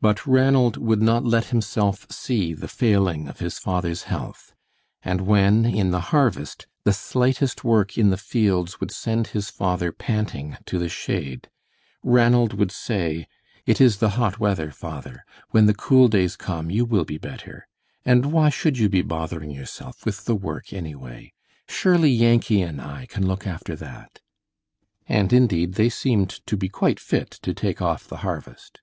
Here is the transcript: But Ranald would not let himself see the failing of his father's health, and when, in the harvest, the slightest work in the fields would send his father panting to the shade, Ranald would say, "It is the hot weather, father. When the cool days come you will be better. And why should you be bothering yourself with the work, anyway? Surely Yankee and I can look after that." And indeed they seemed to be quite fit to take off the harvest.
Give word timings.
But 0.00 0.26
Ranald 0.26 0.76
would 0.78 1.02
not 1.02 1.22
let 1.24 1.46
himself 1.46 2.06
see 2.10 2.54
the 2.54 2.66
failing 2.68 3.28
of 3.28 3.38
his 3.38 3.58
father's 3.58 4.04
health, 4.04 4.54
and 5.02 5.20
when, 5.20 5.66
in 5.66 5.92
the 5.92 6.00
harvest, 6.14 6.66
the 6.84 6.92
slightest 6.94 7.62
work 7.62 7.96
in 7.96 8.08
the 8.10 8.16
fields 8.18 8.80
would 8.80 8.90
send 8.90 9.28
his 9.28 9.50
father 9.50 9.92
panting 9.92 10.56
to 10.66 10.78
the 10.78 10.88
shade, 10.88 11.48
Ranald 12.02 12.54
would 12.54 12.72
say, 12.72 13.26
"It 13.66 13.80
is 13.80 13.98
the 13.98 14.10
hot 14.10 14.38
weather, 14.40 14.70
father. 14.70 15.24
When 15.50 15.66
the 15.66 15.74
cool 15.74 16.08
days 16.08 16.36
come 16.36 16.70
you 16.70 16.84
will 16.86 17.04
be 17.04 17.18
better. 17.18 17.68
And 18.04 18.32
why 18.32 18.48
should 18.48 18.78
you 18.78 18.88
be 18.88 19.02
bothering 19.02 19.50
yourself 19.50 20.06
with 20.06 20.24
the 20.24 20.34
work, 20.34 20.72
anyway? 20.72 21.32
Surely 21.68 22.10
Yankee 22.10 22.62
and 22.62 22.80
I 22.80 23.06
can 23.06 23.26
look 23.28 23.46
after 23.46 23.76
that." 23.76 24.20
And 25.06 25.32
indeed 25.32 25.74
they 25.74 25.90
seemed 25.90 26.30
to 26.46 26.56
be 26.56 26.68
quite 26.70 26.98
fit 26.98 27.30
to 27.42 27.52
take 27.52 27.80
off 27.82 28.08
the 28.08 28.18
harvest. 28.18 28.80